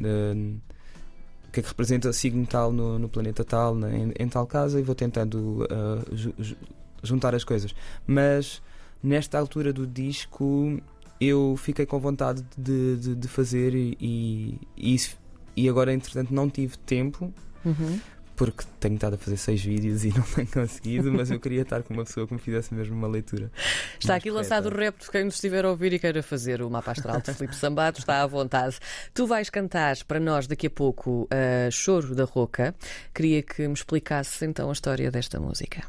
eh, 0.03 0.33
o 1.47 1.51
que 1.51 1.59
é 1.61 1.63
que 1.63 1.69
representa 1.69 2.13
signo 2.13 2.45
tal 2.45 2.71
no, 2.71 2.99
no 2.99 3.09
planeta 3.09 3.43
tal, 3.43 3.73
na- 3.73 3.91
em, 3.95 4.11
em 4.19 4.27
tal 4.29 4.45
casa, 4.45 4.79
e 4.79 4.83
vou 4.83 4.93
tentando 4.93 5.67
ah, 5.71 6.03
ju- 6.11 6.33
ju- 6.37 6.55
juntar 7.01 7.33
as 7.33 7.43
coisas. 7.43 7.73
Mas 8.05 8.61
nesta 9.01 9.39
altura 9.39 9.73
do 9.73 9.87
disco 9.87 10.79
eu 11.19 11.55
fiquei 11.57 11.85
com 11.87 11.99
vontade 11.99 12.45
de, 12.57 12.97
de, 12.97 13.15
de 13.15 13.27
fazer 13.27 13.73
e, 13.73 13.97
e, 14.77 14.99
e 15.55 15.67
agora 15.67 15.91
entretanto 15.93 16.33
não 16.33 16.49
tive 16.49 16.77
tempo 16.77 17.33
Uhum. 17.65 17.99
Porque 18.39 18.63
tenho 18.79 18.95
estado 18.95 19.15
a 19.15 19.17
fazer 19.17 19.35
seis 19.35 19.61
vídeos 19.61 20.05
e 20.05 20.13
não 20.17 20.23
tenho 20.23 20.47
conseguido, 20.47 21.11
mas 21.11 21.29
eu 21.29 21.41
queria 21.41 21.63
estar 21.63 21.83
com 21.83 21.93
uma 21.93 22.05
pessoa 22.05 22.25
que 22.25 22.33
me 22.33 22.39
fizesse 22.39 22.73
mesmo 22.73 22.95
uma 22.95 23.07
leitura. 23.07 23.51
Está 23.99 24.15
aqui 24.15 24.29
correta. 24.29 24.55
lançado 24.55 24.73
o 24.73 24.77
repto 24.77 25.03
de 25.07 25.11
quem 25.11 25.25
nos 25.25 25.35
estiver 25.35 25.65
a 25.65 25.69
ouvir 25.69 25.91
e 25.91 25.99
queira 25.99 26.23
fazer 26.23 26.61
o 26.61 26.69
mapa 26.69 26.91
astral 26.91 27.19
de 27.19 27.33
Filipe 27.33 27.53
Sambato, 27.53 27.99
está 27.99 28.23
à 28.23 28.25
vontade. 28.25 28.79
Tu 29.13 29.27
vais 29.27 29.49
cantar 29.49 29.97
para 30.07 30.21
nós 30.21 30.47
daqui 30.47 30.67
a 30.67 30.69
pouco 30.69 31.23
uh, 31.23 31.69
Choro 31.69 32.15
da 32.15 32.23
Roca. 32.23 32.73
Queria 33.13 33.43
que 33.43 33.67
me 33.67 33.73
explicasse 33.73 34.45
então 34.45 34.69
a 34.69 34.71
história 34.71 35.11
desta 35.11 35.37
música. 35.37 35.83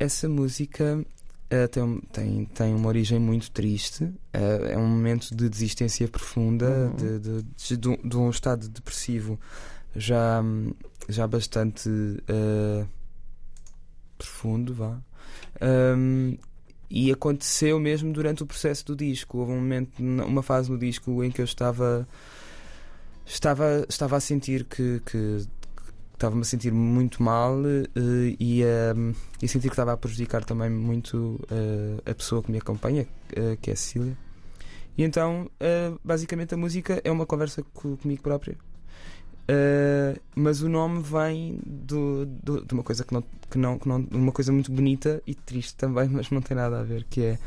Essa 0.00 0.28
música 0.28 1.06
eh, 1.48 1.68
tem, 1.68 2.00
tem, 2.12 2.44
tem 2.46 2.74
uma 2.74 2.88
origem 2.88 3.20
muito 3.20 3.52
triste, 3.52 4.12
eh, 4.32 4.72
é 4.72 4.76
um 4.76 4.86
momento 4.86 5.34
de 5.34 5.48
desistência 5.48 6.08
profunda, 6.08 6.66
Uhum. 6.66 6.96
de, 6.96 7.18
de, 7.20 7.76
de, 7.76 7.96
de 7.96 8.16
um 8.16 8.28
estado 8.30 8.68
depressivo 8.68 9.38
já, 9.96 10.42
já 11.08 11.26
bastante 11.26 11.88
eh, 12.28 12.84
profundo, 14.18 14.74
vá. 14.74 14.98
Hum, 15.96 16.36
e 16.88 17.10
aconteceu 17.10 17.80
mesmo 17.80 18.12
durante 18.12 18.42
o 18.42 18.46
processo 18.46 18.84
do 18.86 18.94
disco. 18.96 19.38
Houve 19.38 19.52
um 19.52 19.56
momento, 19.56 19.98
uma 20.00 20.42
fase 20.42 20.70
no 20.70 20.78
disco 20.78 21.22
em 21.24 21.30
que 21.30 21.40
eu 21.40 21.44
estava 21.44 22.06
estava, 23.24 23.84
estava 23.88 24.16
a 24.16 24.20
sentir 24.20 24.64
que, 24.64 25.00
que 25.04 25.46
estava-me 26.14 26.42
a 26.42 26.44
sentir 26.44 26.72
muito 26.72 27.22
mal 27.22 27.56
eh, 27.66 28.36
e, 28.38 28.62
um, 28.96 29.12
e 29.42 29.48
sentir 29.48 29.68
que 29.68 29.74
estava 29.74 29.92
a 29.92 29.96
prejudicar 29.96 30.44
também 30.44 30.70
muito 30.70 31.40
eh, 31.50 32.10
a 32.10 32.14
pessoa 32.14 32.42
que 32.42 32.50
me 32.52 32.58
acompanha, 32.58 33.06
que 33.60 33.70
é 33.70 33.72
a 33.72 33.76
Cecília. 33.76 34.16
E 34.96 35.02
então, 35.02 35.50
basicamente, 36.02 36.54
a 36.54 36.56
música 36.56 37.02
é 37.04 37.10
uma 37.10 37.26
conversa 37.26 37.62
co- 37.74 37.98
comigo 37.98 38.22
própria. 38.22 38.56
Eh, 39.48 40.18
mas 40.34 40.60
o 40.62 40.68
nome 40.68 41.00
vem 41.02 41.60
do, 41.64 42.26
do- 42.26 42.64
de 42.64 42.74
uma 42.74 42.82
coisa 42.82 43.04
que 43.04 43.14
não, 43.14 43.22
que 43.48 43.56
não, 43.58 43.78
que 43.78 43.88
não. 43.88 44.04
uma 44.10 44.32
coisa 44.32 44.50
muito 44.52 44.72
bonita 44.72 45.22
e 45.26 45.34
triste 45.34 45.76
também, 45.76 46.08
mas 46.10 46.30
não 46.30 46.40
tem 46.42 46.56
nada 46.56 46.80
a 46.80 46.82
ver, 46.82 47.04
que 47.08 47.20
é 47.22 47.38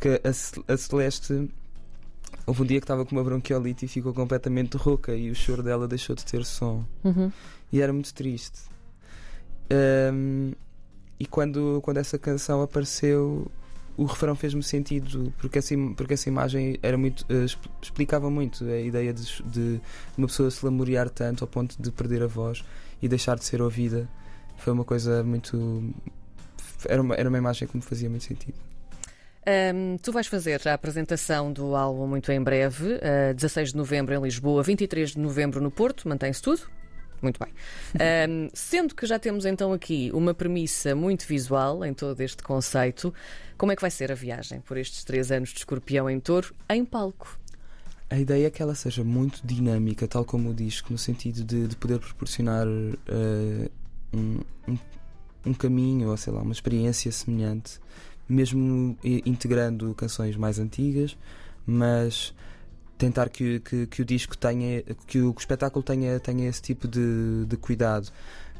que 0.00 0.08
a, 0.24 0.72
a 0.72 0.76
Celeste. 0.76 1.50
Houve 2.46 2.62
um 2.62 2.66
dia 2.66 2.80
que 2.80 2.84
estava 2.84 3.04
com 3.04 3.14
uma 3.14 3.22
bronquiolite 3.22 3.84
e 3.84 3.88
ficou 3.88 4.12
completamente 4.12 4.76
rouca 4.76 5.14
e 5.14 5.30
o 5.30 5.34
choro 5.34 5.62
dela 5.62 5.86
deixou 5.86 6.16
de 6.16 6.24
ter 6.24 6.44
som 6.44 6.84
Uhum. 7.04 7.30
e 7.72 7.80
era 7.80 7.92
muito 7.92 8.12
triste. 8.12 8.58
Ahm, 9.70 10.52
e 11.20 11.26
quando, 11.26 11.80
quando 11.82 11.98
essa 11.98 12.18
canção 12.18 12.60
apareceu, 12.62 13.46
o 13.96 14.04
refrão 14.04 14.34
fez-me 14.34 14.62
sentido, 14.62 15.32
porque 15.38 15.58
essa, 15.58 15.74
porque 15.96 16.14
essa 16.14 16.28
imagem 16.28 16.78
era 16.82 16.96
muito, 16.96 17.24
eh, 17.28 17.44
expl- 17.44 17.68
explicava 17.82 18.30
muito 18.30 18.64
a 18.64 18.78
ideia 18.80 19.12
de, 19.12 19.42
de 19.44 19.80
uma 20.16 20.26
pessoa 20.26 20.50
se 20.50 20.64
lamorear 20.64 21.10
tanto 21.10 21.44
ao 21.44 21.48
ponto 21.48 21.80
de 21.80 21.90
perder 21.92 22.22
a 22.22 22.26
voz 22.26 22.64
e 23.02 23.08
deixar 23.08 23.36
de 23.36 23.44
ser 23.44 23.60
ouvida. 23.60 24.08
Foi 24.56 24.72
uma 24.72 24.84
coisa 24.84 25.22
muito. 25.22 25.92
Era 26.86 27.02
uma, 27.02 27.14
era 27.14 27.28
uma 27.28 27.38
imagem 27.38 27.68
que 27.68 27.76
me 27.76 27.82
fazia 27.82 28.08
muito 28.08 28.24
sentido. 28.24 28.54
Um, 29.74 29.96
tu 29.98 30.12
vais 30.12 30.28
fazer 30.28 30.66
a 30.68 30.74
apresentação 30.74 31.52
do 31.52 31.74
álbum 31.74 32.06
muito 32.06 32.30
em 32.30 32.40
breve, 32.40 32.94
uh, 32.94 33.34
16 33.34 33.70
de 33.70 33.76
novembro 33.76 34.14
em 34.14 34.22
Lisboa, 34.22 34.62
23 34.62 35.10
de 35.10 35.18
novembro 35.18 35.60
no 35.60 35.70
Porto, 35.70 36.08
mantém-se 36.08 36.40
tudo? 36.40 36.62
Muito 37.22 37.38
bem. 37.38 37.54
Um, 38.28 38.50
sendo 38.52 38.94
que 38.96 39.06
já 39.06 39.16
temos 39.16 39.46
então 39.46 39.72
aqui 39.72 40.10
uma 40.12 40.34
premissa 40.34 40.94
muito 40.94 41.24
visual 41.24 41.84
em 41.84 41.94
todo 41.94 42.20
este 42.20 42.42
conceito, 42.42 43.14
como 43.56 43.70
é 43.70 43.76
que 43.76 43.80
vai 43.80 43.92
ser 43.92 44.10
a 44.10 44.14
viagem 44.14 44.60
por 44.60 44.76
estes 44.76 45.04
três 45.04 45.30
anos 45.30 45.50
de 45.50 45.58
escorpião 45.58 46.10
em 46.10 46.18
touro 46.18 46.52
em 46.68 46.84
palco? 46.84 47.38
A 48.10 48.18
ideia 48.18 48.48
é 48.48 48.50
que 48.50 48.60
ela 48.60 48.74
seja 48.74 49.02
muito 49.02 49.40
dinâmica, 49.46 50.06
tal 50.06 50.24
como 50.24 50.50
o 50.50 50.54
disco, 50.54 50.92
no 50.92 50.98
sentido 50.98 51.44
de, 51.44 51.68
de 51.68 51.76
poder 51.76 51.98
proporcionar 51.98 52.66
eh, 52.66 53.70
um, 54.12 54.40
um, 54.68 54.78
um 55.46 55.54
caminho, 55.54 56.10
ou 56.10 56.16
sei 56.18 56.30
lá, 56.30 56.42
uma 56.42 56.52
experiência 56.52 57.10
semelhante, 57.10 57.80
mesmo 58.28 58.98
integrando 59.02 59.94
canções 59.94 60.36
mais 60.36 60.58
antigas, 60.58 61.16
mas 61.66 62.34
tentar 62.98 63.28
que, 63.28 63.60
que, 63.60 63.86
que 63.86 64.02
o 64.02 64.04
disco 64.04 64.36
tenha, 64.36 64.82
que 65.06 65.20
o, 65.20 65.32
que 65.32 65.38
o 65.38 65.40
espetáculo 65.40 65.82
tenha, 65.82 66.18
tenha 66.20 66.48
esse 66.48 66.62
tipo 66.62 66.86
de, 66.86 67.44
de 67.46 67.56
cuidado. 67.56 68.08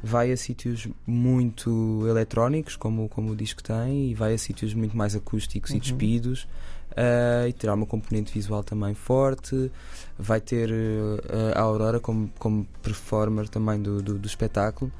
Vai 0.03 0.31
a 0.33 0.37
sítios 0.37 0.87
muito 1.07 2.05
eletrónicos, 2.07 2.75
como, 2.75 3.07
como 3.07 3.31
o 3.31 3.35
disco 3.35 3.63
tem, 3.63 4.11
e 4.11 4.13
vai 4.13 4.33
a 4.33 4.37
sítios 4.37 4.73
muito 4.73 4.97
mais 4.97 5.15
acústicos 5.15 5.71
Uhum. 5.71 5.77
e 5.77 5.79
despidos. 5.79 6.43
Uh, 6.91 7.47
e 7.47 7.53
terá 7.53 7.73
uma 7.73 7.85
componente 7.85 8.31
visual 8.33 8.63
também 8.63 8.93
forte. 8.93 9.71
Vai 10.19 10.41
ter 10.41 10.69
uh, 10.69 11.57
a 11.57 11.61
Aurora 11.61 11.99
como, 11.99 12.29
como 12.37 12.67
performer 12.81 13.47
também 13.47 13.81
do, 13.81 14.01
do, 14.01 14.19
do 14.19 14.27
espetáculo. 14.27 14.91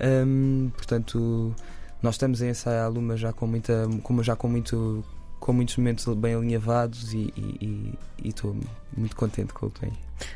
Um, 0.00 0.70
portanto, 0.74 1.54
nós 2.02 2.14
estamos 2.14 2.42
a 2.42 2.48
ensaiá-lo, 2.48 3.00
mas 3.00 3.20
já 3.20 3.32
com 3.32 3.46
muita, 3.46 3.88
como 4.02 4.22
já 4.22 4.34
com 4.34 4.48
muito 4.48 5.04
com 5.38 5.52
muitos 5.52 5.76
momentos 5.76 6.06
bem 6.14 6.34
alinhavados 6.34 7.12
e 7.14 7.94
estou 8.24 8.56
muito 8.96 9.14
contente 9.14 9.52
com 9.52 9.66
o 9.66 9.70
que 9.70 9.82
vem. 9.82 9.92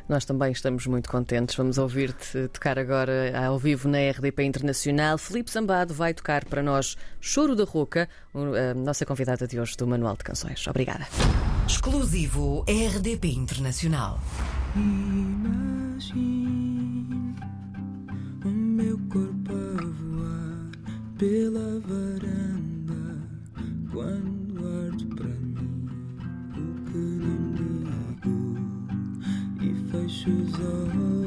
Nós 0.08 0.26
também 0.26 0.52
estamos 0.52 0.86
muito 0.86 1.08
contentes. 1.08 1.56
Vamos 1.56 1.78
ouvir-te 1.78 2.48
tocar 2.48 2.78
agora 2.78 3.32
ao 3.46 3.58
vivo 3.58 3.88
na 3.88 3.98
RDP 4.10 4.44
Internacional. 4.44 5.16
Felipe 5.16 5.50
Zambado 5.50 5.94
vai 5.94 6.12
tocar 6.12 6.44
para 6.44 6.62
nós 6.62 6.98
Choro 7.18 7.56
da 7.56 7.64
Roca, 7.64 8.08
a 8.34 8.74
nossa 8.74 9.06
convidada 9.06 9.46
de 9.48 9.58
hoje 9.58 9.76
do 9.76 9.86
Manual 9.86 10.16
de 10.16 10.24
Canções. 10.24 10.66
Obrigada. 10.66 11.08
Exclusivo 11.66 12.62
RDP 12.68 13.28
Internacional. 13.28 14.20
Imagine 14.76 16.20
o 18.44 18.48
meu 18.48 18.98
corpo 19.08 19.52
a 19.52 19.82
voar 20.02 20.70
pela 21.16 21.80
varanda 21.80 23.28
quando 23.90 24.39
e 30.28 30.44
fecho 30.44 31.19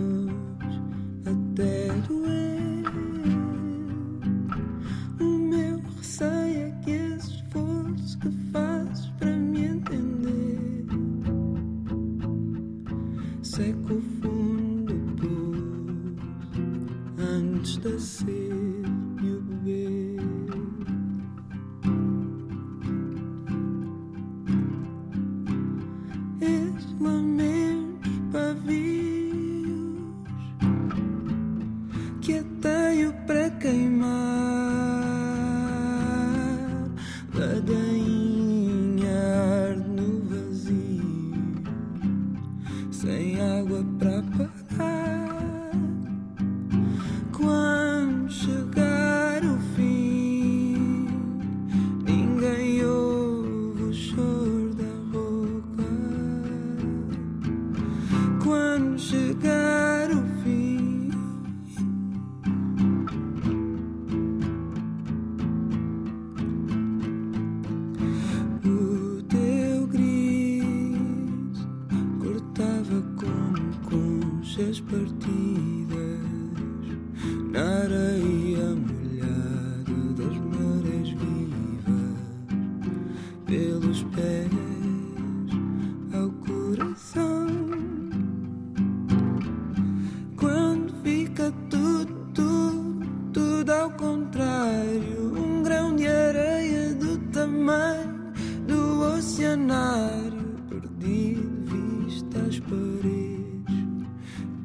tamanho 97.64 98.34
do 98.68 99.16
oceanário 99.16 100.56
perdi 100.70 101.36
de 101.36 102.06
vista 102.06 102.40
as 102.40 102.60
paredes 102.60 103.64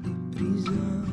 da 0.03 0.11
prisão. 0.35 1.05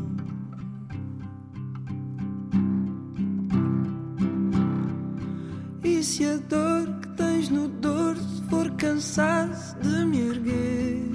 E 5.84 6.04
se 6.04 6.26
a 6.26 6.38
dor 6.38 6.88
que 7.02 7.08
tens 7.10 7.50
no 7.50 7.68
dorso 7.68 8.44
for 8.50 8.72
cansaço 8.72 9.78
de 9.80 10.06
me 10.06 10.22
erguer, 10.22 11.06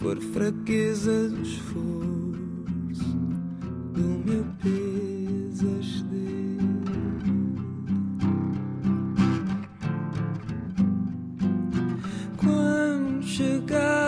for 0.00 0.18
fraqueza 0.32 1.28
do 1.28 1.42
esforço 1.42 2.05
Quando 13.38 14.05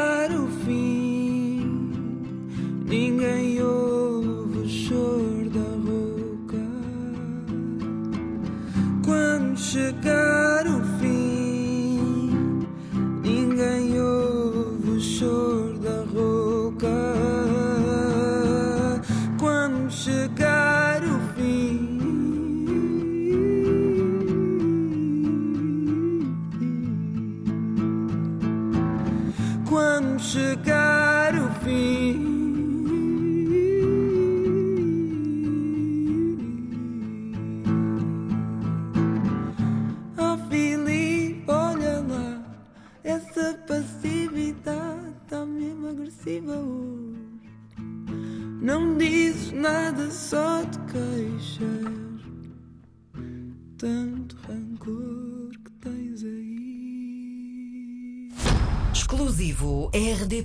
feet. 31.68 32.07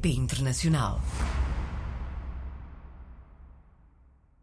RDP 0.04 0.18
Internacional. 0.18 1.00